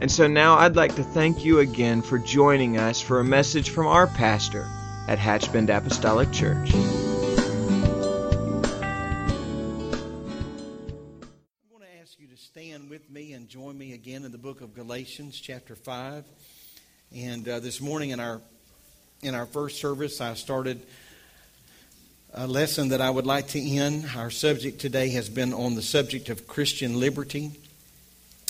[0.00, 3.68] And so now I'd like to thank you again for joining us for a message
[3.68, 4.66] from our pastor
[5.06, 6.72] at Hatchbend Apostolic Church.
[6.72, 6.78] I
[11.70, 14.62] want to ask you to stand with me and join me again in the book
[14.62, 16.24] of Galatians, chapter 5.
[17.14, 18.40] And uh, this morning in our
[19.20, 20.80] in our first service, I started
[22.32, 24.06] a lesson that I would like to end.
[24.16, 27.50] Our subject today has been on the subject of Christian liberty.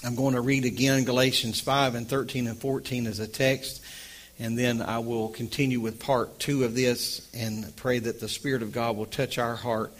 [0.03, 3.83] I'm going to read again Galatians 5 and 13 and 14 as a text,
[4.39, 8.63] and then I will continue with part two of this and pray that the Spirit
[8.63, 9.93] of God will touch our heart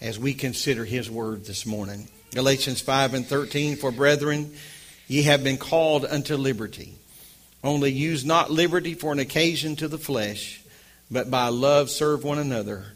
[0.00, 2.08] as we consider His word this morning.
[2.30, 4.54] Galatians 5 and 13 For brethren,
[5.06, 6.94] ye have been called unto liberty.
[7.62, 10.62] Only use not liberty for an occasion to the flesh,
[11.10, 12.86] but by love serve one another.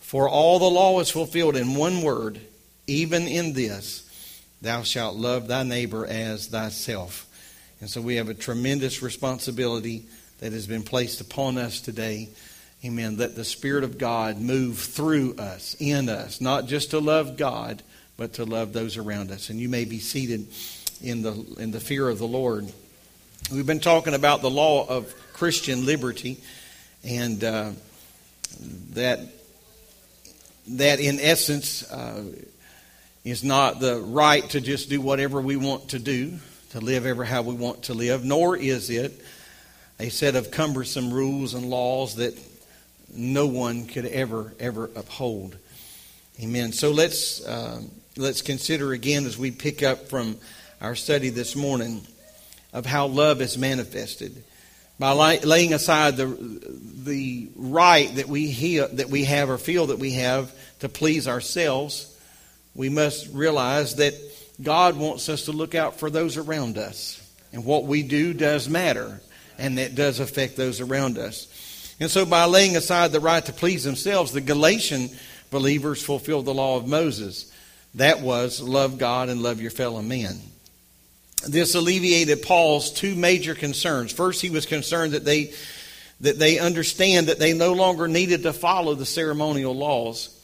[0.00, 2.40] For all the law is fulfilled in one word,
[2.86, 4.08] even in this
[4.62, 7.26] Thou shalt love thy neighbor as thyself.
[7.80, 10.04] And so we have a tremendous responsibility
[10.38, 12.28] that has been placed upon us today.
[12.84, 13.16] Amen.
[13.16, 17.82] Let the Spirit of God move through us, in us, not just to love God,
[18.16, 19.50] but to love those around us.
[19.50, 20.46] And you may be seated
[21.02, 22.72] in the, in the fear of the Lord.
[23.50, 26.38] We've been talking about the law of Christian liberty,
[27.02, 27.70] and uh,
[28.90, 29.18] that,
[30.68, 32.22] that in essence, uh,
[33.24, 36.38] is not the right to just do whatever we want to do,
[36.70, 39.12] to live ever how we want to live, nor is it
[40.00, 42.36] a set of cumbersome rules and laws that
[43.14, 45.56] no one could ever, ever uphold.
[46.42, 46.72] Amen.
[46.72, 47.82] So let's, uh,
[48.16, 50.38] let's consider again as we pick up from
[50.80, 52.04] our study this morning
[52.72, 54.42] of how love is manifested.
[54.98, 56.26] By laying aside the,
[57.04, 61.28] the right that we, hear, that we have or feel that we have to please
[61.28, 62.11] ourselves,
[62.74, 64.14] we must realize that
[64.62, 67.18] God wants us to look out for those around us.
[67.52, 69.20] And what we do does matter,
[69.58, 71.94] and that does affect those around us.
[72.00, 75.10] And so, by laying aside the right to please themselves, the Galatian
[75.50, 77.52] believers fulfilled the law of Moses.
[77.94, 80.40] That was love God and love your fellow men.
[81.46, 84.12] This alleviated Paul's two major concerns.
[84.12, 85.52] First, he was concerned that they
[86.20, 90.38] that they understand that they no longer needed to follow the ceremonial laws.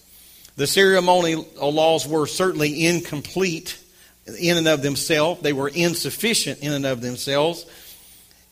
[0.58, 3.78] The ceremonial laws were certainly incomplete
[4.40, 5.40] in and of themselves.
[5.40, 7.64] They were insufficient in and of themselves.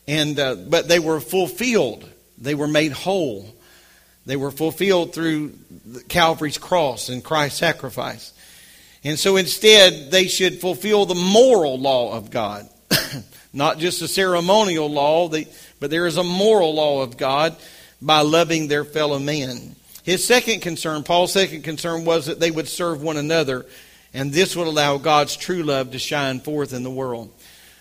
[0.07, 2.09] And, uh, but they were fulfilled.
[2.37, 3.53] They were made whole.
[4.25, 5.55] They were fulfilled through
[6.07, 8.31] Calvary's cross and Christ's sacrifice.
[9.03, 12.69] And so instead, they should fulfill the moral law of God.
[13.53, 17.57] Not just the ceremonial law, but there is a moral law of God
[18.01, 19.75] by loving their fellow man.
[20.07, 23.65] His second concern, Paul's second concern, was that they would serve one another,
[24.13, 27.29] and this would allow God's true love to shine forth in the world.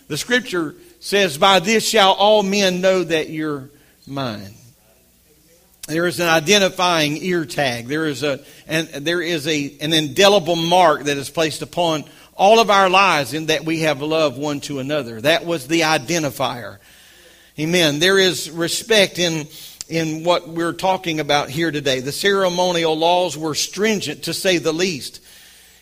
[0.09, 3.71] The scripture says, By this shall all men know that you're
[4.09, 4.55] mine.
[5.87, 7.87] There is an identifying ear tag.
[7.87, 12.03] There is a and there is a an indelible mark that is placed upon
[12.35, 15.21] all of our lives in that we have love one to another.
[15.21, 16.79] That was the identifier.
[17.57, 18.01] Amen.
[18.01, 19.47] There is respect in
[19.89, 22.01] in what we're talking about here today.
[22.01, 25.21] The ceremonial laws were stringent, to say the least.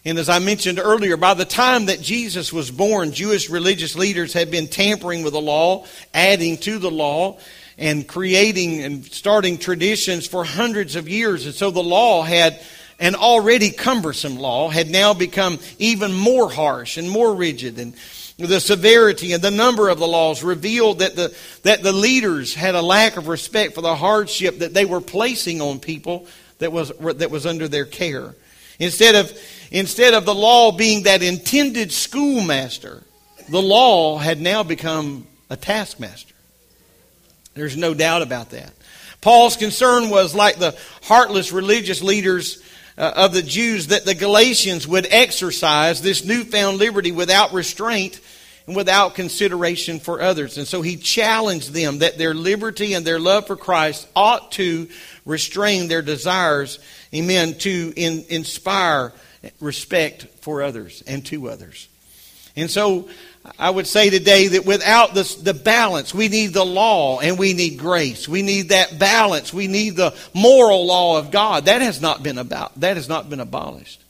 [0.05, 4.35] And as I mentioned earlier, by the time that Jesus was born, Jewish religious leaders
[4.35, 7.39] had been tampering with the law, adding to the law,
[7.79, 11.47] and creating and starting traditions for hundreds of years.
[11.47, 12.61] And so the law had,
[13.01, 17.79] an already cumbersome law, had now become even more harsh and more rigid.
[17.79, 17.95] And
[18.39, 22.75] the severity and the number of the laws revealed that the, that the leaders had
[22.75, 26.27] a lack of respect for the hardship that they were placing on people
[26.59, 28.35] that was, that was under their care.
[28.79, 29.33] Instead of,
[29.71, 33.03] instead of the law being that intended schoolmaster,
[33.49, 36.35] the law had now become a taskmaster.
[37.55, 38.73] There's no doubt about that.
[39.21, 42.63] Paul's concern was like the heartless religious leaders
[42.96, 48.20] uh, of the Jews that the Galatians would exercise this newfound liberty without restraint
[48.67, 50.56] and without consideration for others.
[50.56, 54.88] And so he challenged them that their liberty and their love for Christ ought to
[55.26, 56.79] restrain their desires,
[57.12, 59.12] amen, to in, inspire
[59.61, 61.88] respect for others and to others.
[62.56, 63.08] And so
[63.58, 67.52] I would say today that without this, the balance, we need the law and we
[67.52, 68.26] need grace.
[68.26, 69.52] We need that balance.
[69.52, 71.67] We need the moral law of God.
[71.67, 74.02] That has not been about, that has not been abolished.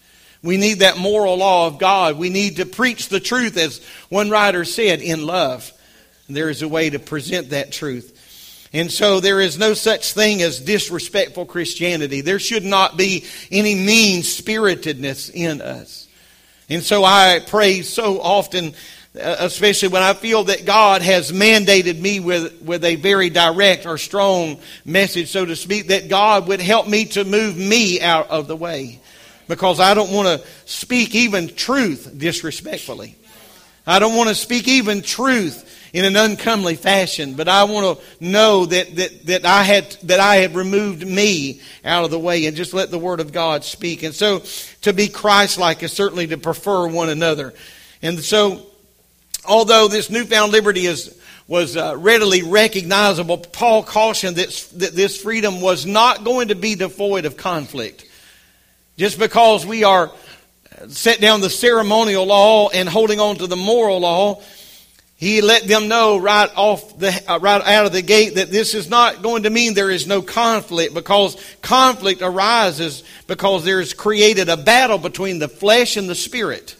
[0.43, 2.17] We need that moral law of God.
[2.17, 5.73] We need to preach the truth, as one writer said, in love.
[6.29, 8.69] There is a way to present that truth.
[8.73, 12.21] And so there is no such thing as disrespectful Christianity.
[12.21, 16.09] There should not be any mean spiritedness in us.
[16.69, 18.75] And so I pray so often
[19.17, 23.87] Uh, especially when I feel that God has mandated me with, with a very direct
[23.87, 28.29] or strong message, so to speak, that God would help me to move me out
[28.29, 28.99] of the way.
[29.47, 33.15] Because I don't want to speak even truth disrespectfully.
[33.87, 38.25] I don't want to speak even truth in an uncomely fashion, but I want to
[38.25, 42.47] know that, that, that I had that I have removed me out of the way
[42.47, 44.03] and just let the Word of God speak.
[44.03, 44.43] And so
[44.81, 47.55] to be Christ like is certainly to prefer one another.
[48.03, 48.67] And so
[49.47, 55.61] although this newfound liberty is, was uh, readily recognizable, Paul cautioned that, that this freedom
[55.61, 58.05] was not going to be devoid of conflict.
[58.97, 60.13] Just because we are
[60.89, 64.43] set down the ceremonial law and holding on to the moral law,
[65.17, 68.75] he let them know right off the uh, right out of the gate that this
[68.75, 73.95] is not going to mean there is no conflict because conflict arises because there is
[73.95, 76.77] created a battle between the flesh and the spirit.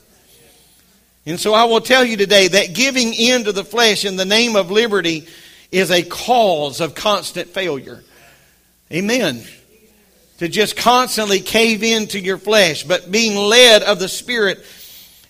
[1.27, 4.27] And so I will tell you today that giving in to the flesh in the
[4.27, 5.27] name of liberty
[5.73, 8.05] is a cause of constant failure.
[8.93, 9.43] Amen.
[10.39, 14.65] To just constantly cave into your flesh, but being led of the Spirit,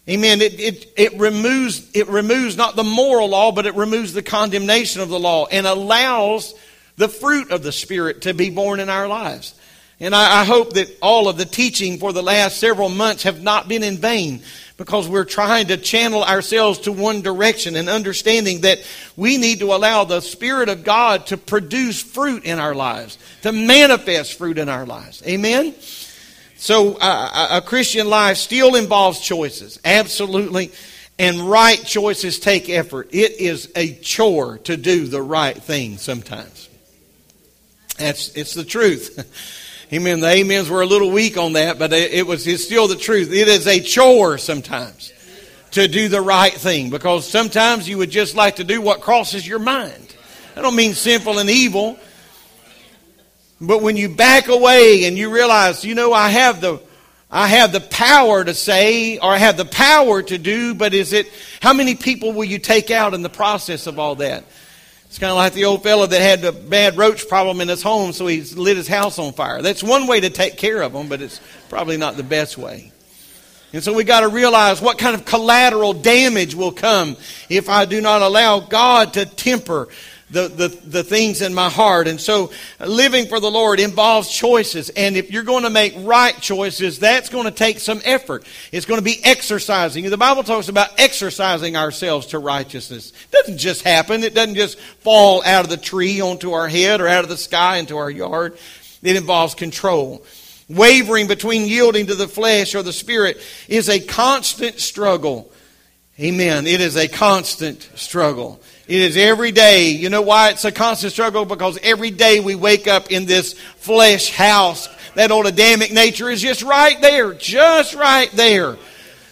[0.08, 4.22] amen, it, it, it, removes, it removes not the moral law, but it removes the
[4.22, 6.54] condemnation of the law and allows
[6.96, 9.54] the fruit of the Spirit to be born in our lives.
[10.00, 13.42] And I, I hope that all of the teaching for the last several months have
[13.42, 14.42] not been in vain
[14.76, 18.80] because we're trying to channel ourselves to one direction and understanding that
[19.16, 23.52] we need to allow the Spirit of God to produce fruit in our lives, to
[23.52, 25.22] manifest fruit in our lives.
[25.26, 25.74] Amen?
[26.56, 30.72] So uh, a Christian life still involves choices, absolutely.
[31.20, 33.10] And right choices take effort.
[33.12, 36.68] It is a chore to do the right thing sometimes.
[37.98, 39.60] That's, it's the truth.
[39.94, 40.18] Amen.
[40.18, 43.32] The amens were a little weak on that, but it was it's still the truth.
[43.32, 45.12] It is a chore sometimes
[45.70, 49.46] to do the right thing because sometimes you would just like to do what crosses
[49.46, 50.16] your mind.
[50.56, 51.96] I don't mean sinful and evil,
[53.60, 56.82] but when you back away and you realize, you know, I have the
[57.30, 61.12] I have the power to say or I have the power to do, but is
[61.12, 61.28] it
[61.60, 64.42] how many people will you take out in the process of all that?
[65.14, 67.84] It's kind of like the old fellow that had a bad roach problem in his
[67.84, 69.62] home, so he lit his house on fire.
[69.62, 72.90] That's one way to take care of them, but it's probably not the best way.
[73.72, 77.16] And so we got to realize what kind of collateral damage will come
[77.48, 79.86] if I do not allow God to temper
[80.34, 82.08] the, the, the things in my heart.
[82.08, 84.90] And so living for the Lord involves choices.
[84.90, 88.44] And if you're going to make right choices, that's going to take some effort.
[88.72, 90.04] It's going to be exercising.
[90.10, 93.12] The Bible talks about exercising ourselves to righteousness.
[93.12, 94.24] It doesn't just happen.
[94.24, 97.36] It doesn't just fall out of the tree onto our head or out of the
[97.36, 98.58] sky into our yard.
[99.02, 100.24] It involves control.
[100.68, 105.52] Wavering between yielding to the flesh or the spirit is a constant struggle.
[106.18, 106.66] Amen.
[106.66, 108.60] It is a constant struggle.
[108.86, 109.90] It is every day.
[109.90, 111.46] You know why it's a constant struggle?
[111.46, 114.88] Because every day we wake up in this flesh house.
[115.14, 118.76] That old Adamic nature is just right there, just right there.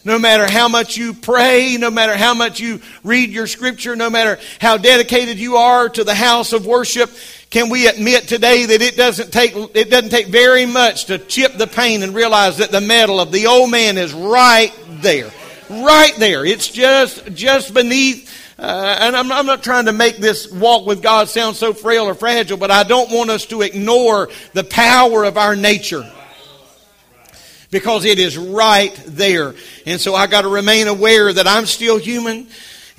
[0.05, 4.09] No matter how much you pray, no matter how much you read your scripture, no
[4.09, 7.11] matter how dedicated you are to the house of worship,
[7.51, 11.59] can we admit today that it doesn't take, it doesn't take very much to chip
[11.59, 15.31] the pain and realize that the metal of the old man is right there.
[15.69, 16.45] Right there.
[16.45, 21.03] It's just, just beneath uh, and I'm, I'm not trying to make this walk with
[21.03, 25.25] God sound so frail or fragile, but I don't want us to ignore the power
[25.25, 26.09] of our nature
[27.73, 29.57] because it is right there.
[29.85, 32.47] And so I got to remain aware that I'm still human.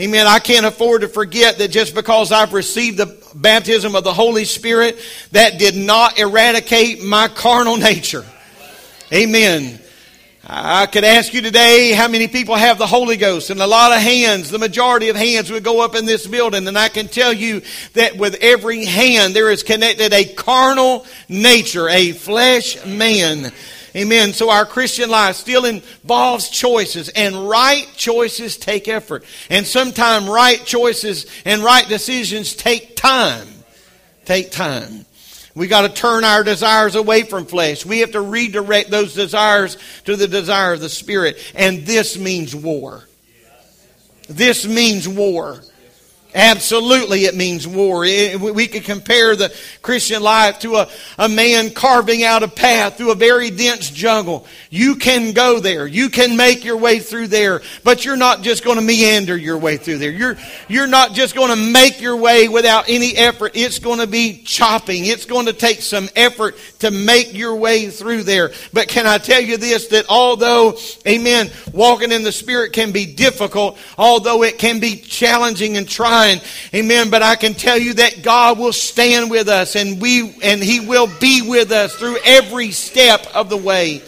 [0.01, 0.27] Amen.
[0.27, 4.43] I can't afford to forget that just because I've received the baptism of the Holy
[4.43, 4.99] Spirit,
[5.31, 8.25] that did not eradicate my carnal nature.
[9.13, 9.79] Amen.
[10.45, 13.93] I could ask you today how many people have the Holy Ghost, and a lot
[13.93, 17.07] of hands, the majority of hands would go up in this building, and I can
[17.07, 17.61] tell you
[17.93, 23.53] that with every hand there is connected a carnal nature, a flesh man.
[23.95, 24.33] Amen.
[24.33, 29.23] So our Christian life still involves choices, and right choices take effort.
[29.49, 33.47] And sometimes right choices and right decisions take time.
[34.25, 35.05] Take time.
[35.55, 37.85] We got to turn our desires away from flesh.
[37.85, 41.37] We have to redirect those desires to the desire of the Spirit.
[41.53, 43.03] And this means war.
[44.27, 45.61] this means war.
[46.35, 47.99] Absolutely, it means war.
[47.99, 53.11] we could compare the Christian life to a, a man carving out a path through
[53.11, 54.47] a very dense jungle.
[54.71, 55.85] You can go there.
[55.85, 59.59] You can make your way through there, but you're not just going to meander your
[59.59, 60.09] way through there.
[60.09, 60.37] You're,
[60.67, 63.51] you're not just going to make your way without any effort.
[63.53, 65.05] It's going to be chopping.
[65.05, 68.51] It's going to take some effort to make your way through there.
[68.73, 73.05] But can I tell you this, that although, amen, walking in the Spirit can be
[73.05, 76.22] difficult, although it can be challenging and trying,
[76.73, 77.09] Amen.
[77.09, 80.79] But I can tell you that God will stand with us and we and He
[80.79, 84.01] will be with us through every step of the way.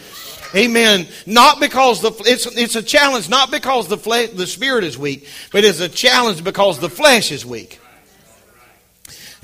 [0.54, 1.06] Amen.
[1.26, 5.28] Not because the it's it's a challenge, not because the flesh, the spirit is weak,
[5.52, 7.80] but it's a challenge because the flesh is weak.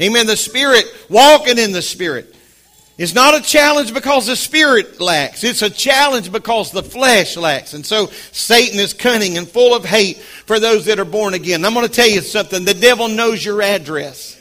[0.01, 0.27] Amen.
[0.27, 2.32] The spirit walking in the spirit
[2.99, 5.43] it's not a challenge because the spirit lacks.
[5.45, 7.73] It's a challenge because the flesh lacks.
[7.73, 11.65] And so Satan is cunning and full of hate for those that are born again.
[11.65, 12.65] I'm going to tell you something.
[12.65, 14.39] The devil knows your address.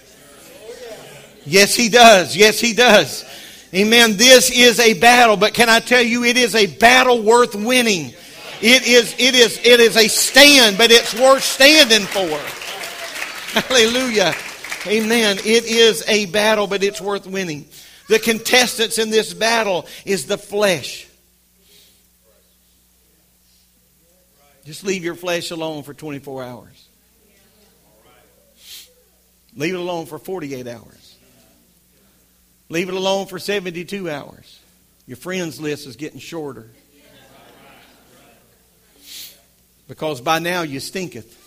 [1.46, 2.36] Yes, he does.
[2.36, 3.26] Yes, he does.
[3.74, 4.18] Amen.
[4.18, 8.14] This is a battle, but can I tell you, it is a battle worth winning.
[8.62, 12.38] It is, it is, it is a stand, but it's worth standing for.
[13.62, 14.36] Hallelujah.
[14.86, 15.38] Amen.
[15.40, 17.66] It is a battle, but it's worth winning.
[18.08, 21.08] The contestants in this battle is the flesh.
[24.66, 26.88] Just leave your flesh alone for 24 hours.
[29.56, 31.18] Leave it alone for 48 hours.
[32.70, 34.60] Leave it alone for 72 hours.
[35.08, 36.70] Your friends list is getting shorter.
[39.88, 41.38] Because by now you stinketh.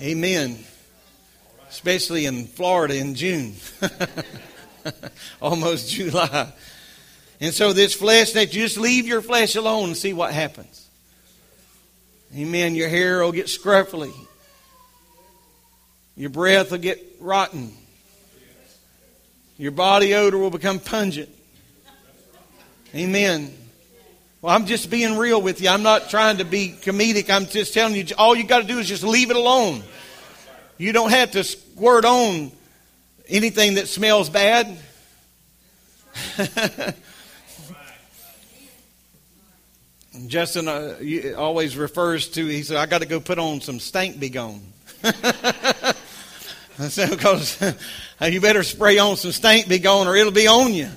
[0.00, 0.58] Amen
[1.70, 3.54] especially in Florida in June,
[5.40, 6.52] almost July.
[7.40, 10.88] And so this flesh, that you just leave your flesh alone and see what happens.
[12.36, 12.74] Amen.
[12.74, 14.12] Your hair will get scruffy.
[16.16, 17.72] Your breath will get rotten.
[19.56, 21.28] Your body odor will become pungent.
[22.94, 23.54] Amen.
[24.42, 25.68] Well, I'm just being real with you.
[25.68, 27.30] I'm not trying to be comedic.
[27.30, 29.82] I'm just telling you, all you got to do is just leave it alone.
[30.80, 32.50] You don't have to squirt on
[33.28, 34.78] anything that smells bad.
[40.26, 40.96] Justin uh,
[41.36, 44.62] always refers to, he said, I got to go put on some stank be gone.
[46.88, 47.62] said, because
[48.22, 50.88] you better spray on some stank be gone or it'll be on you.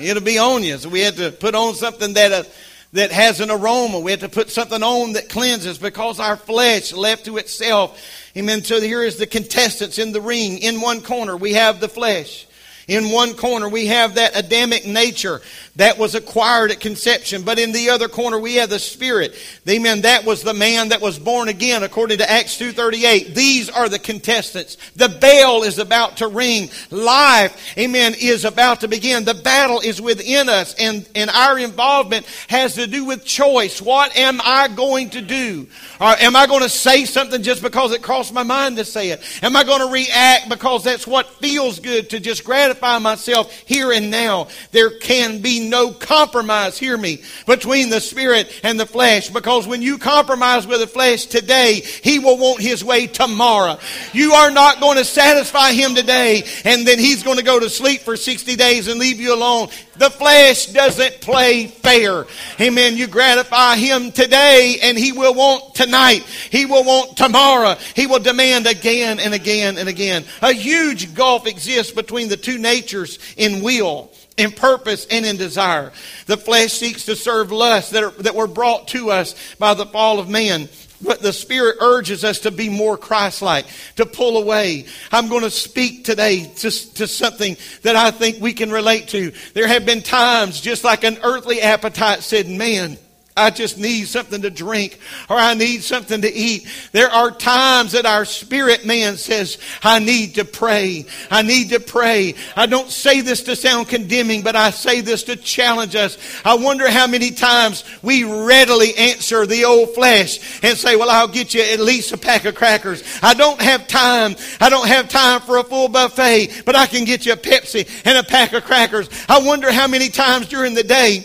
[0.00, 0.78] It'll be on you.
[0.78, 2.44] So we had to put on something that, uh,
[2.92, 3.98] that has an aroma.
[3.98, 8.00] We had to put something on that cleanses because our flesh left to itself
[8.36, 8.62] Amen.
[8.62, 10.58] So here is the contestants in the ring.
[10.58, 12.46] In one corner, we have the flesh.
[12.86, 15.42] In one corner, we have that Adamic nature
[15.78, 17.42] that was acquired at conception.
[17.42, 19.34] But in the other corner, we have the Spirit.
[19.68, 20.02] Amen.
[20.02, 23.34] That was the man that was born again, according to Acts 2.38.
[23.34, 24.76] These are the contestants.
[24.96, 26.70] The bell is about to ring.
[26.90, 29.24] Life, amen, is about to begin.
[29.24, 33.80] The battle is within us, and, and our involvement has to do with choice.
[33.80, 35.68] What am I going to do?
[36.00, 39.10] Or am I going to say something just because it crossed my mind to say
[39.10, 39.22] it?
[39.42, 43.92] Am I going to react because that's what feels good to just gratify myself here
[43.92, 44.48] and now.
[44.72, 49.28] There can be no compromise, hear me, between the spirit and the flesh.
[49.30, 53.78] Because when you compromise with the flesh today, he will want his way tomorrow.
[54.12, 57.70] You are not going to satisfy him today and then he's going to go to
[57.70, 59.68] sleep for 60 days and leave you alone.
[59.96, 62.24] The flesh doesn't play fair.
[62.60, 62.96] Amen.
[62.96, 66.22] You gratify him today and he will want tonight.
[66.50, 67.76] He will want tomorrow.
[67.94, 70.24] He will demand again and again and again.
[70.40, 75.92] A huge gulf exists between the two natures in will in purpose and in desire.
[76.26, 79.84] The flesh seeks to serve lusts that, are, that were brought to us by the
[79.84, 80.68] fall of man.
[81.00, 83.66] But the Spirit urges us to be more Christ like,
[83.96, 84.86] to pull away.
[85.12, 89.32] I'm going to speak today to, to something that I think we can relate to.
[89.54, 92.98] There have been times, just like an earthly appetite said, Man,
[93.38, 94.98] I just need something to drink
[95.30, 96.66] or I need something to eat.
[96.92, 101.06] There are times that our spirit man says, I need to pray.
[101.30, 102.34] I need to pray.
[102.56, 106.18] I don't say this to sound condemning, but I say this to challenge us.
[106.44, 111.28] I wonder how many times we readily answer the old flesh and say, well, I'll
[111.28, 113.02] get you at least a pack of crackers.
[113.22, 114.34] I don't have time.
[114.60, 117.88] I don't have time for a full buffet, but I can get you a Pepsi
[118.04, 119.08] and a pack of crackers.
[119.28, 121.24] I wonder how many times during the day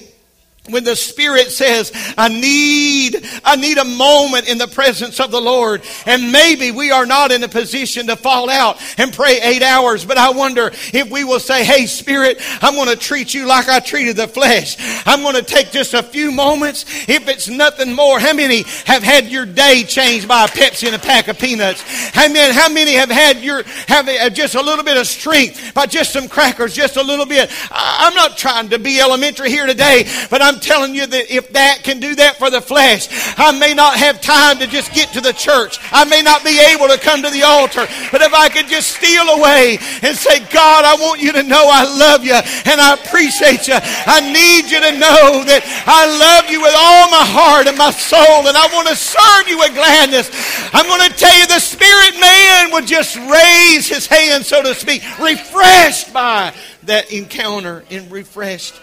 [0.70, 5.41] when the spirit says i need i need a moment in the presence of the
[5.41, 9.62] lord and maybe we are not in a position to fall out and pray eight
[9.62, 13.46] hours but i wonder if we will say hey spirit i'm going to treat you
[13.46, 14.75] like i treated the flesh.
[15.05, 16.86] I'm going to take just a few moments.
[17.08, 20.96] If it's nothing more how many have had your day changed by a pepsi and
[20.96, 21.84] a pack of peanuts?
[22.15, 26.13] Many, how many have had your have just a little bit of strength by just
[26.13, 27.51] some crackers just a little bit?
[27.70, 31.50] I'm not trying to be elementary here today but i'm I'm telling you that if
[31.57, 33.10] that can do that for the flesh,
[33.41, 35.81] I may not have time to just get to the church.
[35.89, 37.89] I may not be able to come to the altar.
[38.13, 41.65] But if I could just steal away and say, God, I want you to know
[41.65, 43.81] I love you and I appreciate you.
[43.81, 47.89] I need you to know that I love you with all my heart and my
[47.89, 50.29] soul and I want to serve you with gladness.
[50.69, 54.77] I'm going to tell you the spirit man would just raise his hand, so to
[54.77, 56.53] speak, refreshed by
[56.86, 58.77] that encounter and refreshed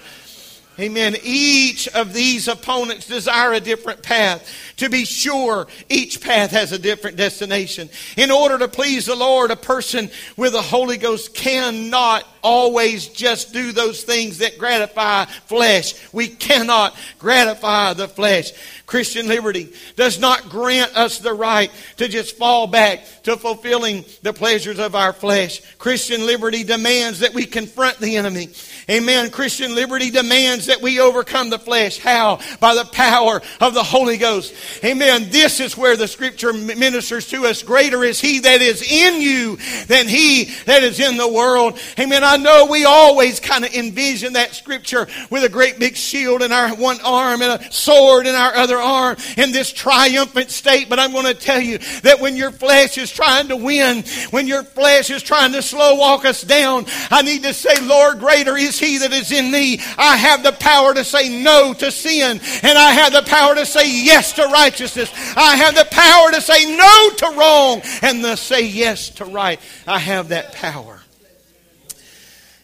[0.80, 1.16] Amen.
[1.22, 4.50] Each of these opponents desire a different path.
[4.78, 7.90] To be sure, each path has a different destination.
[8.16, 13.52] In order to please the Lord, a person with the Holy Ghost cannot always just
[13.52, 15.94] do those things that gratify flesh.
[16.12, 18.52] We cannot gratify the flesh.
[18.86, 24.32] Christian liberty does not grant us the right to just fall back to fulfilling the
[24.32, 25.60] pleasures of our flesh.
[25.76, 28.48] Christian liberty demands that we confront the enemy
[28.90, 29.30] Amen.
[29.30, 31.98] Christian liberty demands that we overcome the flesh.
[31.98, 32.40] How?
[32.58, 34.54] By the power of the Holy Ghost.
[34.84, 35.28] Amen.
[35.30, 37.62] This is where the scripture ministers to us.
[37.62, 41.78] Greater is he that is in you than he that is in the world.
[41.98, 42.24] Amen.
[42.24, 46.52] I know we always kind of envision that scripture with a great big shield in
[46.52, 50.88] our one arm and a sword in our other arm in this triumphant state.
[50.88, 54.46] But I'm going to tell you that when your flesh is trying to win, when
[54.46, 58.56] your flesh is trying to slow walk us down, I need to say, Lord, greater
[58.56, 59.80] is he that is in me.
[59.98, 63.66] I have the power to say no to sin, and I have the power to
[63.66, 65.10] say yes to righteousness.
[65.36, 69.60] I have the power to say no to wrong and to say yes to right.
[69.86, 71.00] I have that power.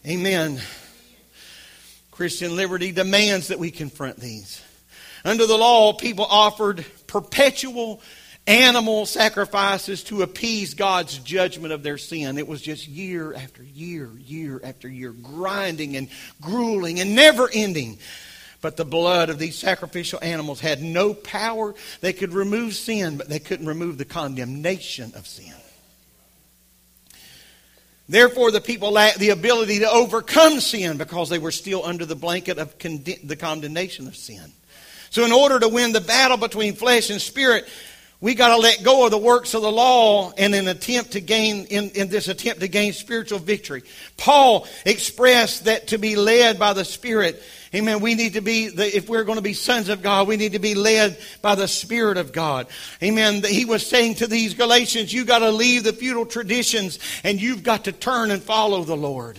[0.07, 0.61] Amen.
[2.11, 4.63] Christian liberty demands that we confront these.
[5.25, 8.01] Under the law, people offered perpetual
[8.47, 12.39] animal sacrifices to appease God's judgment of their sin.
[12.39, 16.09] It was just year after year, year after year, grinding and
[16.41, 17.99] grueling and never ending.
[18.61, 21.75] But the blood of these sacrificial animals had no power.
[22.01, 25.55] They could remove sin, but they couldn't remove the condemnation of sin.
[28.09, 32.15] Therefore, the people lacked the ability to overcome sin because they were still under the
[32.15, 34.53] blanket of the condemnation of sin.
[35.11, 37.67] So, in order to win the battle between flesh and spirit,
[38.21, 41.21] we got to let go of the works of the law in an attempt to
[41.21, 43.83] gain in, in this attempt to gain spiritual victory.
[44.17, 47.43] Paul expressed that to be led by the spirit.
[47.75, 48.01] Amen.
[48.01, 50.53] We need to be the, if we're going to be sons of god we need
[50.53, 52.69] to be led by the spirit of god.
[53.03, 53.43] Amen.
[53.45, 57.63] He was saying to these galatians you got to leave the feudal traditions and you've
[57.63, 59.39] got to turn and follow the lord.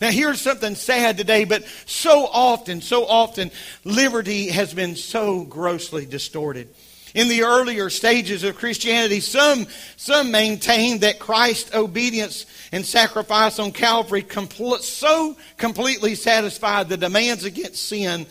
[0.00, 3.50] Now, here's something sad today, but so often, so often,
[3.84, 6.68] liberty has been so grossly distorted.
[7.14, 13.70] In the earlier stages of Christianity, some, some maintained that Christ's obedience and sacrifice on
[13.70, 18.26] Calvary compl- so completely satisfied the demands against sin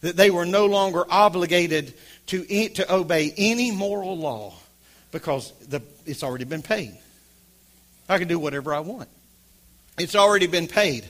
[0.00, 1.94] that they were no longer obligated
[2.26, 4.52] to, eh, to obey any moral law
[5.12, 6.98] because the, it's already been paid.
[8.08, 9.08] I can do whatever I want.
[9.98, 11.04] It's already been paid.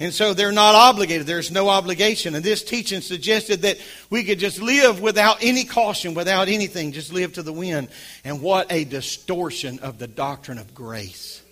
[0.00, 1.26] And so they're not obligated.
[1.26, 2.36] There's no obligation.
[2.36, 3.78] And this teaching suggested that
[4.10, 7.88] we could just live without any caution, without anything, just live to the wind.
[8.24, 11.42] And what a distortion of the doctrine of grace.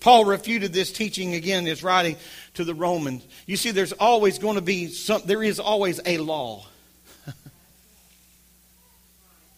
[0.00, 2.16] Paul refuted this teaching again in his writing
[2.54, 3.26] to the Romans.
[3.44, 6.64] You see, there's always going to be some, there is always a law.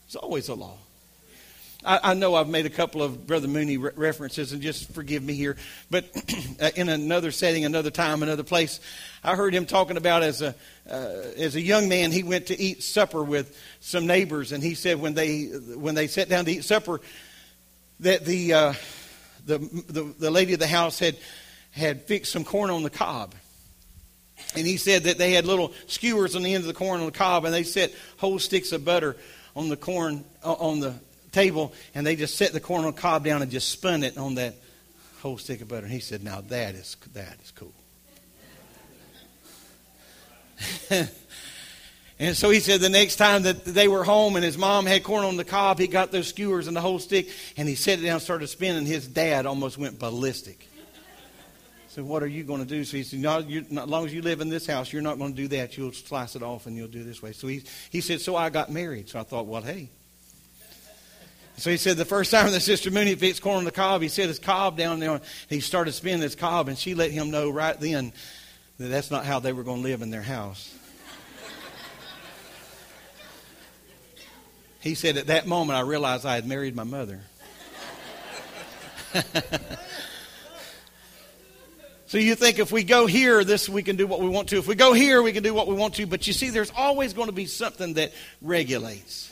[0.06, 0.78] There's always a law.
[1.84, 5.22] I, I, know I've made a couple of Brother Mooney re- references, and just forgive
[5.22, 5.56] me here.
[5.90, 6.06] But
[6.76, 8.80] in another setting, another time, another place,
[9.22, 10.56] I heard him talking about as a
[10.90, 14.74] uh, as a young man, he went to eat supper with some neighbors, and he
[14.74, 17.00] said when they when they sat down to eat supper,
[18.00, 18.72] that the uh,
[19.46, 21.16] the, the the lady of the house had
[21.70, 23.34] had fixed some corn on the cob.
[24.56, 27.06] And he said that they had little skewers on the end of the corn on
[27.06, 29.16] the cob, and they set whole sticks of butter
[29.54, 30.94] on the corn uh, on the
[31.38, 34.18] table and they just set the corn on the cob down and just spun it
[34.18, 34.56] on that
[35.22, 35.84] whole stick of butter.
[35.84, 37.72] And he said, Now that is, that is cool.
[42.18, 45.04] and so he said the next time that they were home and his mom had
[45.04, 48.00] corn on the cob, he got those skewers and the whole stick and he set
[48.00, 48.84] it down started spinning.
[48.84, 50.68] His dad almost went ballistic.
[51.88, 52.84] So what are you going to do?
[52.84, 55.34] So he said, not, as long as you live in this house, you're not going
[55.34, 55.76] to do that.
[55.76, 57.32] You'll slice it off and you'll do this way.
[57.32, 59.08] So he, he said, so I got married.
[59.08, 59.90] So I thought, well, hey.
[61.58, 64.08] So he said the first time that Sister Mooney fixed corn on the cob, he
[64.08, 65.20] set his cob down there.
[65.48, 68.12] He started spinning his cob, and she let him know right then
[68.78, 70.72] that that's not how they were going to live in their house.
[74.80, 77.20] he said, at that moment, I realized I had married my mother.
[82.08, 84.56] So you think if we go here, this we can do what we want to.
[84.56, 86.06] If we go here, we can do what we want to.
[86.06, 89.27] But you see, there's always going to be something that regulates.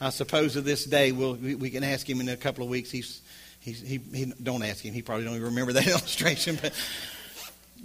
[0.00, 2.90] I suppose to this day, we'll, we, can ask him in a couple of weeks.
[2.90, 3.20] He's,
[3.60, 4.94] he's, he, he, don't ask him.
[4.94, 6.58] He probably don't even remember that illustration.
[6.60, 6.72] But,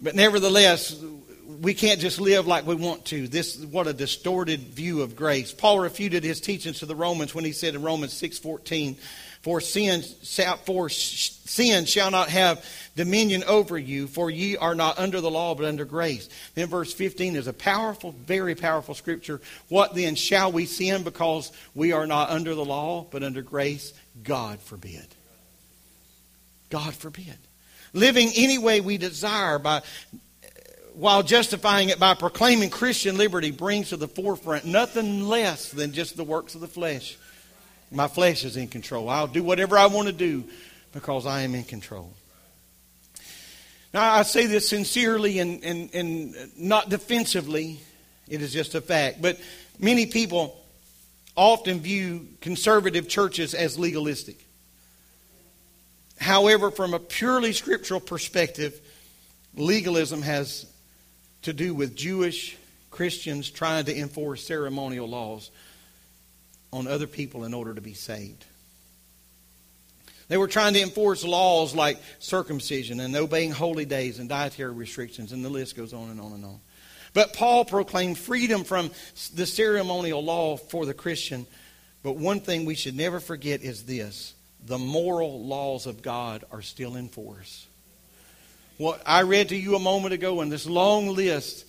[0.02, 0.96] but nevertheless,
[1.62, 3.28] we can't just live like we want to.
[3.28, 5.52] This what a distorted view of grace.
[5.52, 8.96] Paul refuted his teachings to the Romans when he said in Romans 6:14,
[9.46, 10.02] "For sin,
[10.66, 15.54] for sin shall not have dominion over you, for ye are not under the law,
[15.54, 16.28] but under grace.
[16.56, 19.40] Then verse 15 is a powerful, very powerful scripture.
[19.70, 23.94] What then shall we sin because we are not under the law, but under grace?
[24.24, 25.06] God forbid.
[26.72, 27.38] God forbid.
[27.94, 29.84] Living any way we desire by
[30.96, 36.18] while justifying it by proclaiming Christian liberty brings to the forefront nothing less than just
[36.18, 37.16] the works of the flesh.
[37.96, 39.10] My flesh is in control.
[39.10, 40.44] I'll do whatever I want to do
[40.92, 42.14] because I am in control.
[43.94, 47.80] Now, I say this sincerely and, and, and not defensively,
[48.28, 49.22] it is just a fact.
[49.22, 49.40] But
[49.80, 50.62] many people
[51.38, 54.46] often view conservative churches as legalistic.
[56.20, 58.78] However, from a purely scriptural perspective,
[59.56, 60.66] legalism has
[61.44, 62.58] to do with Jewish
[62.92, 65.50] Christians trying to enforce ceremonial laws
[66.76, 68.46] on other people in order to be saved.
[70.28, 75.32] They were trying to enforce laws like circumcision and obeying holy days and dietary restrictions,
[75.32, 76.60] and the list goes on and on and on.
[77.14, 78.92] But Paul proclaimed freedom from
[79.36, 81.46] the ceremonial law for the Christian.
[82.04, 84.34] But one thing we should never forget is this
[84.66, 87.68] the moral laws of God are still in force.
[88.78, 91.66] What I read to you a moment ago in this long list,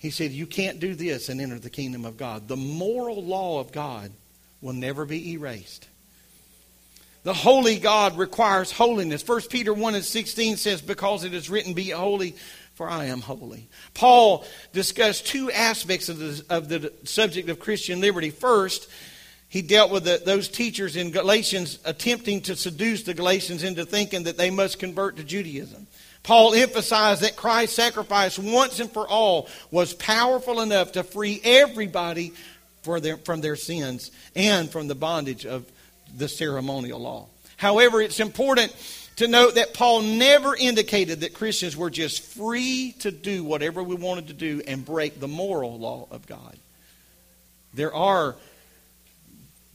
[0.00, 2.48] he said, You can't do this and enter the kingdom of God.
[2.48, 4.10] The moral law of God
[4.62, 5.88] will never be erased.
[7.24, 9.26] The holy God requires holiness.
[9.26, 12.34] 1 Peter 1 and 16 says, Because it is written, Be holy,
[12.74, 13.68] for I am holy.
[13.94, 18.30] Paul discussed two aspects of the, of the subject of Christian liberty.
[18.30, 18.88] First,
[19.48, 24.24] he dealt with the, those teachers in Galatians attempting to seduce the Galatians into thinking
[24.24, 25.86] that they must convert to Judaism.
[26.22, 32.32] Paul emphasized that Christ's sacrifice once and for all was powerful enough to free everybody
[32.84, 35.64] their, from their sins and from the bondage of
[36.16, 37.28] the ceremonial law.
[37.56, 38.74] However, it's important
[39.16, 43.94] to note that Paul never indicated that Christians were just free to do whatever we
[43.94, 46.56] wanted to do and break the moral law of God.
[47.74, 48.36] There are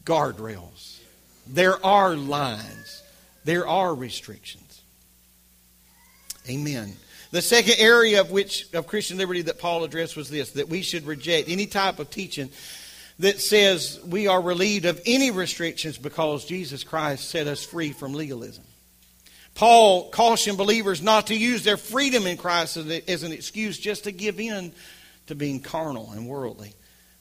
[0.04, 1.00] guardrails,
[1.48, 3.04] there are lines,
[3.46, 4.82] there are restrictions.
[6.50, 6.94] Amen.
[7.32, 10.82] The second area of which of Christian liberty that Paul addressed was this that we
[10.82, 12.50] should reject any type of teaching
[13.20, 18.14] that says we are relieved of any restrictions because Jesus Christ set us free from
[18.14, 18.64] legalism.
[19.56, 24.12] Paul cautioned believers not to use their freedom in Christ as an excuse just to
[24.12, 24.72] give in
[25.28, 26.74] to being carnal and worldly.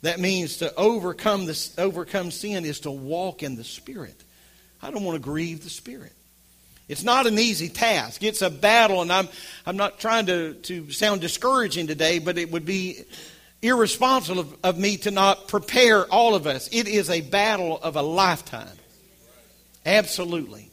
[0.03, 4.23] That means to overcome overcome sin is to walk in the Spirit.
[4.83, 6.13] I don't want to grieve the Spirit.
[6.89, 8.23] It's not an easy task.
[8.23, 9.29] It's a battle, and I'm,
[9.65, 13.03] I'm not trying to, to sound discouraging today, but it would be
[13.67, 16.69] irresponsible of, of me to not prepare all of us.
[16.73, 18.69] It is a battle of a lifetime.
[19.85, 20.71] Absolutely.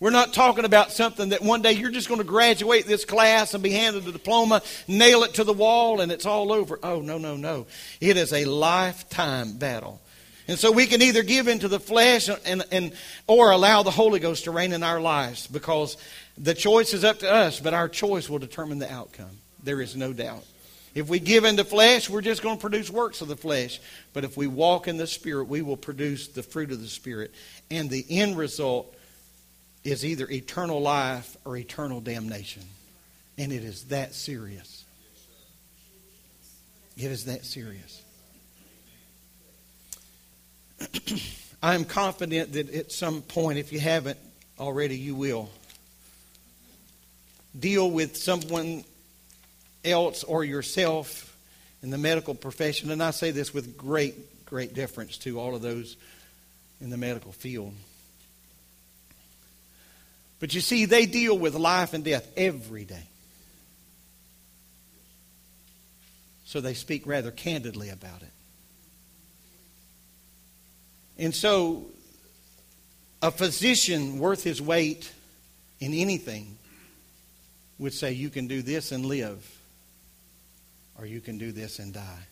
[0.00, 3.54] We're not talking about something that one day you're just going to graduate this class
[3.54, 6.80] and be handed a diploma, nail it to the wall, and it's all over.
[6.82, 7.66] Oh, no, no, no.
[8.00, 10.00] It is a lifetime battle.
[10.48, 12.92] And so we can either give into the flesh and, and,
[13.28, 15.96] or allow the Holy Ghost to reign in our lives because
[16.36, 19.38] the choice is up to us, but our choice will determine the outcome.
[19.62, 20.44] There is no doubt.
[20.94, 23.80] If we give in the flesh, we're just going to produce works of the flesh.
[24.12, 27.34] But if we walk in the Spirit, we will produce the fruit of the Spirit.
[27.70, 28.94] And the end result
[29.84, 32.62] is either eternal life or eternal damnation.
[33.38, 34.84] And it is that serious.
[36.96, 38.02] It is that serious.
[41.62, 44.18] I am confident that at some point, if you haven't
[44.58, 45.48] already, you will
[47.58, 48.84] deal with someone
[49.84, 51.36] else or yourself
[51.82, 52.90] in the medical profession.
[52.90, 55.96] And I say this with great, great deference to all of those
[56.80, 57.74] in the medical field.
[60.40, 63.04] But you see, they deal with life and death every day.
[66.46, 68.32] So they speak rather candidly about it.
[71.16, 71.86] And so,
[73.22, 75.12] a physician worth his weight
[75.78, 76.58] in anything
[77.78, 79.48] would say, You can do this and live,
[80.98, 82.26] or you can do this and die.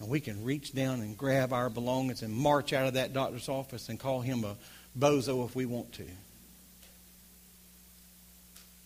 [0.00, 3.48] And we can reach down and grab our belongings and march out of that doctor's
[3.48, 4.56] office and call him a
[4.96, 6.06] bozo if we want to.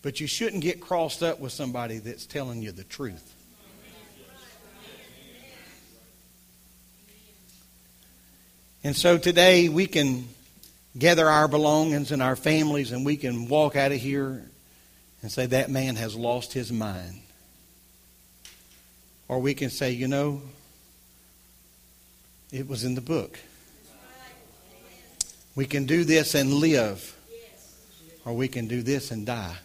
[0.01, 3.33] But you shouldn't get crossed up with somebody that's telling you the truth.
[8.83, 10.27] And so today we can
[10.97, 14.43] gather our belongings and our families and we can walk out of here
[15.23, 17.21] and say, that man has lost his mind.
[19.27, 20.41] Or we can say, you know,
[22.51, 23.39] it was in the book.
[25.55, 27.15] We can do this and live,
[28.25, 29.55] or we can do this and die.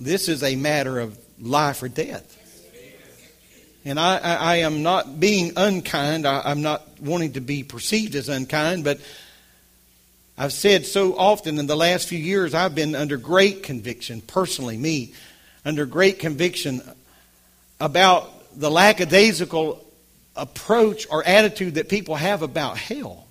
[0.00, 2.40] This is a matter of life or death.
[3.84, 6.26] And I, I, I am not being unkind.
[6.26, 8.98] I, I'm not wanting to be perceived as unkind, but
[10.36, 14.76] I've said so often in the last few years, I've been under great conviction, personally,
[14.76, 15.12] me,
[15.64, 16.82] under great conviction
[17.78, 19.84] about the lackadaisical
[20.34, 23.26] approach or attitude that people have about hell.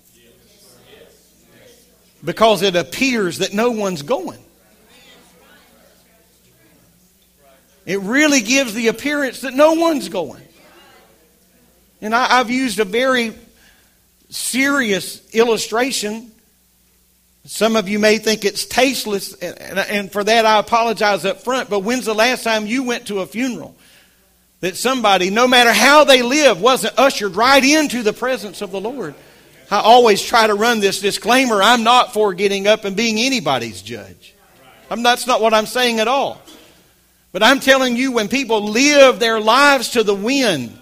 [2.24, 4.38] Because it appears that no one's going.
[7.84, 10.42] It really gives the appearance that no one's going.
[12.00, 13.34] And I, have used a very
[14.30, 16.30] serious illustration.
[17.46, 21.80] Some of you may think it's tasteless, and, for that I apologize up front, but
[21.80, 23.76] when's the last time you went to a funeral?
[24.60, 28.80] That somebody, no matter how they live, wasn't ushered right into the presence of the
[28.80, 29.14] Lord.
[29.70, 33.82] I always try to run this disclaimer I'm not for getting up and being anybody's
[33.82, 34.34] judge.
[34.90, 36.40] I'm, that's not what I'm saying at all.
[37.32, 40.78] But I'm telling you, when people live their lives to the wind,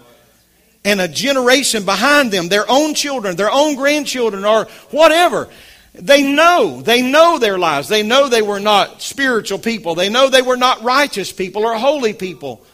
[0.85, 5.49] and a generation behind them, their own children, their own grandchildren, or whatever,
[5.95, 6.81] they know.
[6.81, 7.89] They know their lives.
[7.89, 9.95] They know they were not spiritual people.
[9.95, 12.65] They know they were not righteous people or holy people.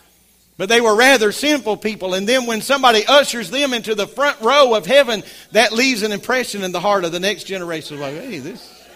[0.56, 2.14] But they were rather sinful people.
[2.14, 6.12] And then when somebody ushers them into the front row of heaven, that leaves an
[6.12, 7.98] impression in the heart of the next generation.
[7.98, 8.86] Like, hey, this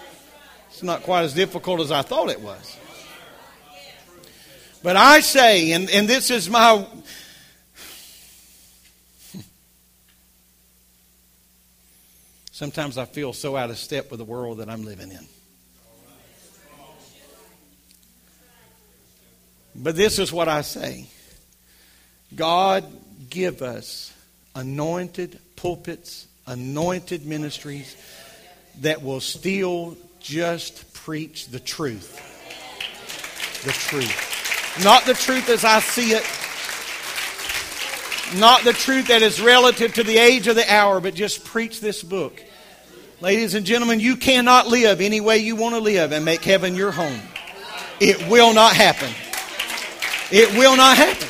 [0.74, 2.76] is not quite as difficult as I thought it was.
[4.82, 6.85] But I say, and, and this is my.
[12.52, 15.26] Sometimes I feel so out of step with the world that I'm living in.
[19.74, 21.06] But this is what I say
[22.34, 22.84] God
[23.30, 24.12] give us
[24.54, 27.96] anointed pulpits, anointed ministries
[28.80, 32.28] that will still just preach the truth.
[33.64, 34.82] The truth.
[34.84, 36.41] Not the truth as I see it.
[38.37, 41.81] Not the truth that is relative to the age of the hour, but just preach
[41.81, 42.42] this book.
[43.21, 46.75] Ladies and gentlemen, you cannot live any way you want to live and make heaven
[46.75, 47.21] your home.
[48.01, 49.11] It will not happen.
[50.31, 51.29] It will not happen.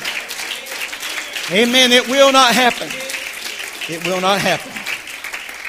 [1.51, 1.91] Amen.
[1.91, 2.87] It will not happen.
[3.89, 4.71] It will not happen.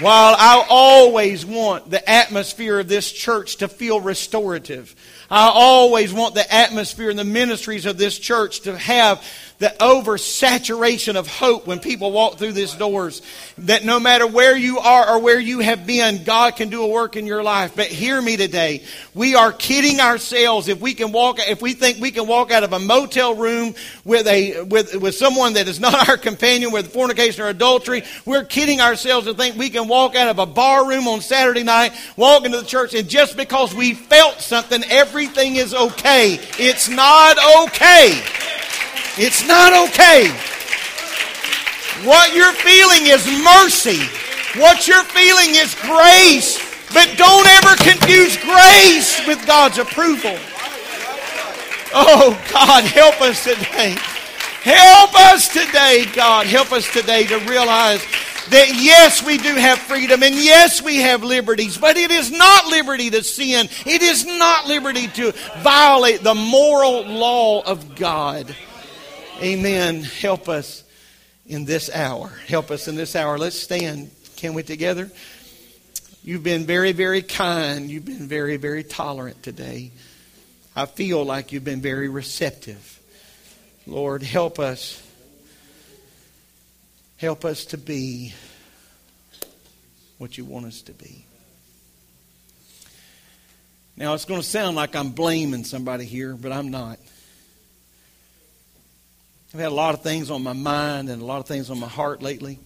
[0.00, 4.94] While I always want the atmosphere of this church to feel restorative,
[5.30, 9.24] I always want the atmosphere and the ministries of this church to have
[9.58, 13.22] the oversaturation of hope when people walk through these doors.
[13.58, 16.88] That no matter where you are or where you have been, God can do a
[16.88, 17.76] work in your life.
[17.76, 18.82] But hear me today.
[19.14, 22.64] We are kidding ourselves if we can walk, if we think we can walk out
[22.64, 26.92] of a motel room with a, with, with someone that is not our companion with
[26.92, 28.02] fornication or adultery.
[28.24, 31.62] We're kidding ourselves to think we can walk out of a bar room on Saturday
[31.62, 36.40] night, walk into the church, and just because we felt something, everything is okay.
[36.58, 37.36] It's not
[37.68, 38.20] okay.
[39.16, 40.28] It's not okay.
[42.06, 44.02] What you're feeling is mercy.
[44.60, 46.58] What you're feeling is grace.
[46.92, 50.36] But don't ever confuse grace with God's approval.
[51.94, 53.96] Oh, God, help us today.
[54.62, 56.46] Help us today, God.
[56.46, 58.04] Help us today to realize
[58.50, 62.66] that yes, we do have freedom and yes, we have liberties, but it is not
[62.66, 63.68] liberty to sin.
[63.86, 68.54] It is not liberty to violate the moral law of God.
[69.42, 70.04] Amen.
[70.04, 70.84] Help us
[71.46, 72.28] in this hour.
[72.46, 73.36] Help us in this hour.
[73.36, 74.12] Let's stand.
[74.36, 75.10] Can we together?
[76.22, 77.90] You've been very, very kind.
[77.90, 79.90] You've been very, very tolerant today.
[80.76, 83.00] I feel like you've been very receptive.
[83.88, 85.02] Lord, help us.
[87.16, 88.34] Help us to be
[90.18, 91.24] what you want us to be.
[93.96, 96.98] Now, it's going to sound like I'm blaming somebody here, but I'm not.
[99.54, 101.78] I've had a lot of things on my mind and a lot of things on
[101.78, 102.58] my heart lately.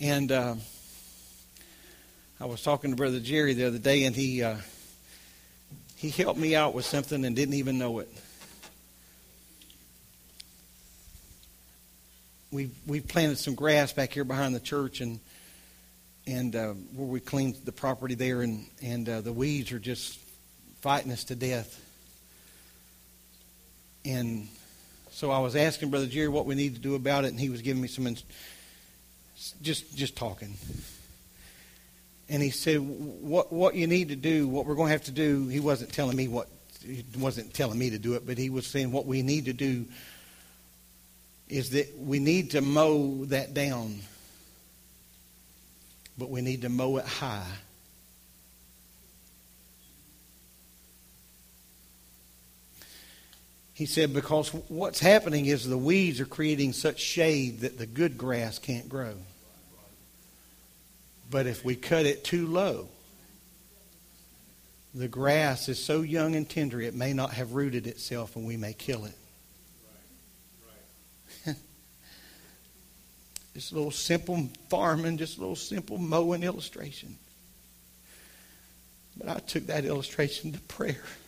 [0.00, 0.56] And uh,
[2.40, 4.56] I was talking to Brother Jerry the other day, and he uh,
[5.94, 8.08] he helped me out with something and didn't even know it.
[12.50, 15.20] We we planted some grass back here behind the church, and
[16.26, 20.18] and uh, where we cleaned the property there, and and uh, the weeds are just
[20.80, 21.85] fighting us to death.
[24.06, 24.46] And
[25.10, 27.50] so I was asking Brother Jerry what we need to do about it, and he
[27.50, 28.14] was giving me some,
[29.62, 30.54] just just talking.
[32.28, 35.10] And he said, "What what you need to do, what we're going to have to
[35.10, 36.48] do." He wasn't telling me what,
[36.84, 39.52] he wasn't telling me to do it, but he was saying what we need to
[39.52, 39.86] do
[41.48, 44.00] is that we need to mow that down,
[46.16, 47.46] but we need to mow it high.
[53.76, 58.16] He said, because what's happening is the weeds are creating such shade that the good
[58.16, 59.12] grass can't grow.
[61.30, 62.88] But if we cut it too low,
[64.94, 68.56] the grass is so young and tender it may not have rooted itself and we
[68.56, 69.12] may kill it.
[73.52, 77.14] just a little simple farming, just a little simple mowing illustration.
[79.18, 81.02] But I took that illustration to prayer.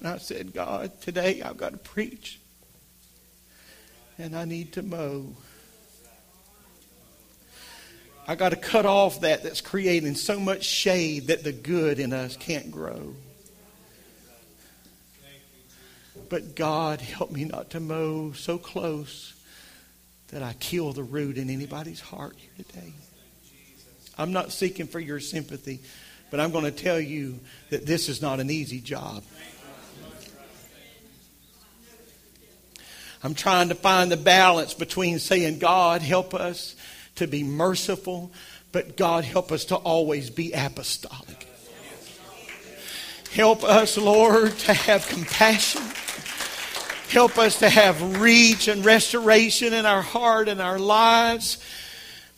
[0.00, 2.40] And I said, God, today I've got to preach.
[4.18, 5.34] And I need to mow.
[8.26, 12.12] I got to cut off that that's creating so much shade that the good in
[12.12, 13.14] us can't grow.
[16.28, 19.34] But God, help me not to mow so close
[20.28, 22.92] that I kill the root in anybody's heart here today.
[24.16, 25.80] I'm not seeking for your sympathy,
[26.30, 29.24] but I'm going to tell you that this is not an easy job.
[33.22, 36.74] I'm trying to find the balance between saying, God, help us
[37.16, 38.32] to be merciful,
[38.72, 41.46] but God, help us to always be apostolic.
[43.32, 45.82] Help us, Lord, to have compassion.
[47.10, 51.58] Help us to have reach and restoration in our heart and our lives.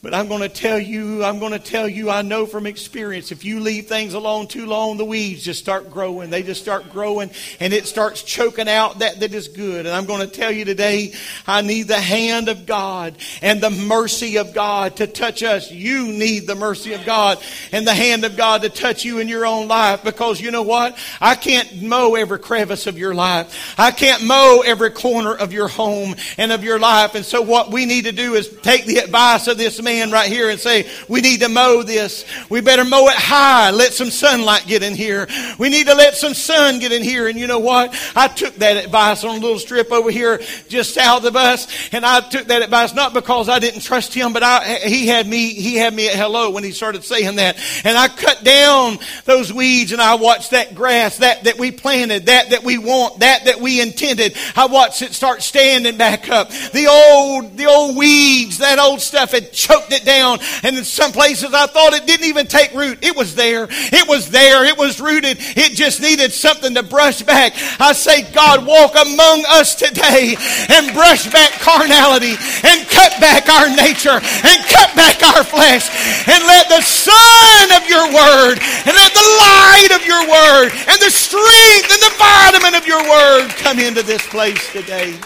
[0.02, 3.30] But I'm going to tell you, I'm going to tell you, I know from experience,
[3.30, 6.28] if you leave things alone too long, the weeds just start growing.
[6.28, 9.86] They just start growing and it starts choking out that that is good.
[9.86, 11.14] And I'm going to tell you today,
[11.46, 15.70] I need the hand of God and the mercy of God to touch us.
[15.70, 17.38] You need the mercy of God
[17.70, 20.62] and the hand of God to touch you in your own life because you know
[20.62, 20.98] what?
[21.20, 23.76] I can't mow every crevice of your life.
[23.78, 27.14] I can't mow every corner of your home and of your life.
[27.14, 30.28] And so what we need to do is take the advice of this man right
[30.28, 32.24] here and say, we need to mow this.
[32.48, 33.70] We better mow it high.
[33.70, 35.28] Let some sunlight get in here.
[35.58, 37.28] We need to let some sun get in here.
[37.28, 37.94] And you know what?
[38.16, 41.68] I took that advice on a little strip over here just south of us.
[41.92, 45.26] And I took that advice not because I didn't trust him, but I, he had
[45.26, 47.58] me, he had me at hello when he started saying that.
[47.84, 52.26] And I cut down those weeds and I watched that grass, that that we planted,
[52.26, 54.36] that that we want, that that we intended.
[54.56, 56.50] I watched it start standing back up.
[56.50, 60.38] The old, the old weeds, that old stuff had choked it down.
[60.62, 62.98] And in some places I thought it didn't even take root.
[63.02, 63.66] It was there.
[63.70, 64.64] It was there.
[64.64, 65.38] It was rooted.
[65.40, 67.54] It just needed something to brush back.
[67.80, 70.36] I say, God, walk among us today
[70.68, 75.88] and brush back carnality and cut back our nature and cut back our flesh
[76.28, 80.98] and let the sun of your word and let the light of your word and
[81.00, 85.18] the strength and the vitamin of your word come into this place today.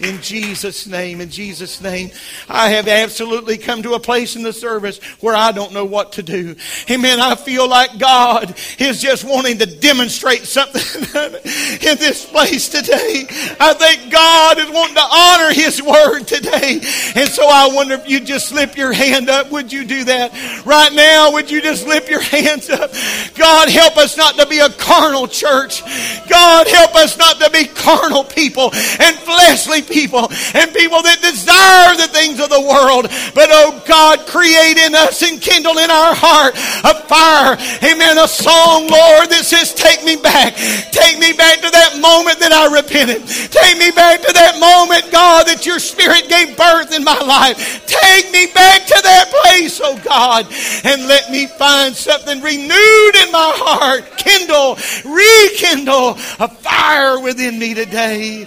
[0.00, 2.10] In Jesus' name, in Jesus' name,
[2.48, 6.12] I have absolutely come to a place in the service where I don't know what
[6.12, 6.54] to do.
[6.88, 7.18] Amen.
[7.18, 10.82] I feel like God is just wanting to demonstrate something
[11.14, 13.26] in this place today.
[13.58, 16.80] I think God is wanting to honor His word today.
[17.16, 19.50] And so I wonder if you just slip your hand up.
[19.50, 20.32] Would you do that
[20.64, 21.32] right now?
[21.32, 22.92] Would you just slip your hands up?
[23.34, 25.82] God, help us not to be a carnal church.
[26.28, 31.96] God, help us not to be carnal people and fleshly people and people that desire
[31.96, 33.08] the things of the world.
[33.34, 37.56] But oh God, create in us and kindle in our heart a fire.
[37.82, 38.18] Amen.
[38.18, 40.54] A song, Lord, that says, Take me back.
[40.92, 43.26] Take me back to that moment that I repented.
[43.50, 47.86] Take me back to that moment, God, that your spirit gave birth in my life.
[47.86, 50.46] Take me back to that place, oh God,
[50.84, 54.04] and let me find something renewed in my heart.
[54.18, 54.76] Kindle,
[55.06, 58.46] rekindle a fire within me today.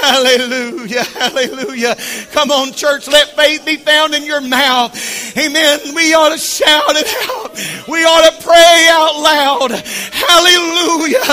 [0.00, 0.65] Hallelujah.
[0.66, 1.04] Hallelujah.
[1.04, 1.96] Hallelujah.
[2.32, 3.06] Come on, church.
[3.06, 4.92] Let faith be found in your mouth.
[5.38, 5.78] Amen.
[5.94, 7.86] We ought to shout it out.
[7.88, 9.70] We ought to pray out loud.
[9.70, 11.24] Hallelujah.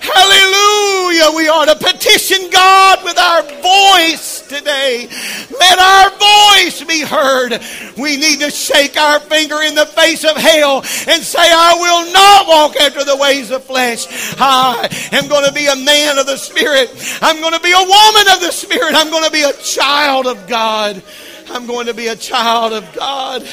[0.00, 1.36] Hallelujah.
[1.36, 5.08] We ought to petition God with our voice today.
[5.50, 7.60] Let our voice be heard.
[7.96, 12.12] We need to shake our finger in the face of hell and say, I will
[12.12, 14.06] not walk after the ways of flesh.
[14.38, 16.90] I am going to be a man of the Spirit.
[17.22, 18.94] I'm going to be a woman of the Spirit.
[18.94, 21.02] I'm going to be a child of God.
[21.50, 23.46] I'm going to be a child of God.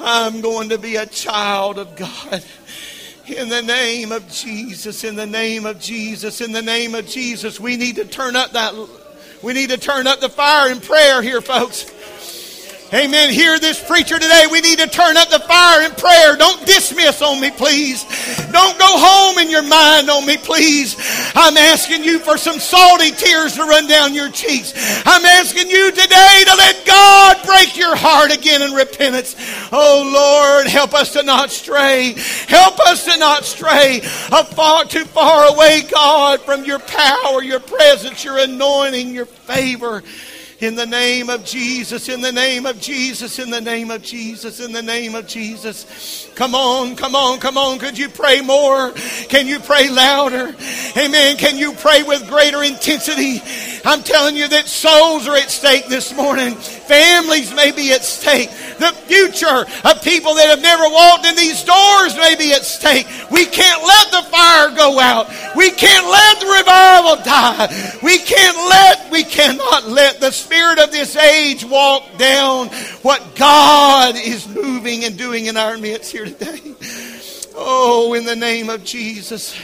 [0.00, 2.44] I'm going to be a child of God.
[3.26, 7.58] In the name of Jesus, in the name of Jesus, in the name of Jesus,
[7.58, 8.74] we need to turn up that,
[9.44, 11.93] we need to turn up the fire in prayer here, folks.
[12.94, 13.30] Amen.
[13.30, 14.46] Hear this preacher today.
[14.48, 16.36] We need to turn up the fire in prayer.
[16.36, 18.04] Don't dismiss on me, please.
[18.52, 20.94] Don't go home in your mind on me, please.
[21.34, 24.72] I'm asking you for some salty tears to run down your cheeks.
[25.04, 29.34] I'm asking you today to let God break your heart again in repentance.
[29.72, 32.14] Oh Lord, help us to not stray.
[32.46, 34.02] Help us to not stray
[34.54, 40.02] far too far away, God, from your power, your presence, your anointing, your favor.
[40.64, 44.60] In the name of Jesus, in the name of Jesus, in the name of Jesus,
[44.60, 46.30] in the name of Jesus.
[46.34, 47.78] Come on, come on, come on.
[47.78, 48.92] Could you pray more?
[49.28, 50.56] Can you pray louder?
[50.96, 51.36] Amen.
[51.36, 53.42] Can you pray with greater intensity?
[53.84, 56.54] I'm telling you that souls are at stake this morning.
[56.54, 58.48] Families may be at stake.
[58.78, 63.06] The future of people that have never walked in these doors may be at stake.
[63.30, 65.28] We can't let the fire go out.
[65.54, 67.98] We can't let the revival die.
[68.02, 72.68] We can't let, we cannot let the spirit of this age walk down
[73.02, 76.74] what God is moving and doing in our midst here today.
[77.54, 79.54] Oh, in the name of Jesus.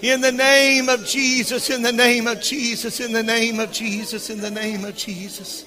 [0.00, 4.30] In the name of Jesus, in the name of Jesus, in the name of Jesus,
[4.30, 5.64] in the name of Jesus.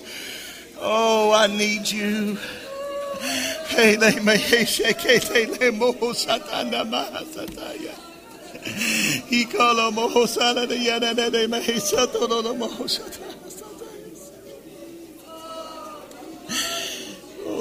[0.79, 2.37] Oh, I need you.
[3.67, 4.19] Hey, they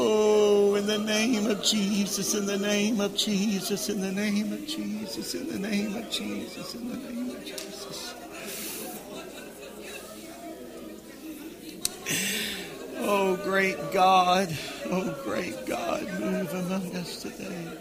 [0.02, 4.66] Oh, in the name of Jesus, in the name of Jesus, in the name of
[4.66, 8.14] Jesus, in the name of Jesus, in the name of Jesus.
[13.00, 14.48] Oh, great God,
[14.86, 17.78] oh, great God, move among us today.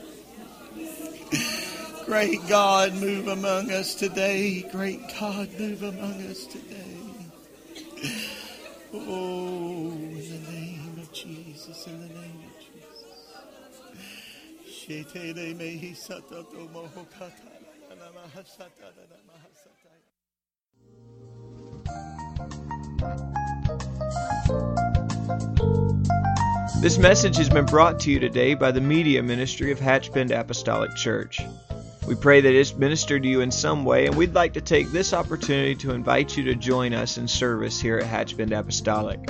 [2.05, 4.67] Great God, move among us today.
[4.73, 6.99] Great God, move among us today.
[8.93, 9.58] Oh,
[26.81, 30.95] This message has been brought to you today by the Media Ministry of Hatchbend Apostolic
[30.95, 31.39] Church.
[32.07, 34.89] We pray that it's ministered to you in some way, and we'd like to take
[34.89, 39.29] this opportunity to invite you to join us in service here at Hatchbend Apostolic.